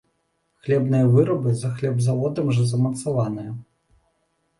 [0.63, 3.51] Хлебныя вырабы, за хлебазаводам жа замацаваныя.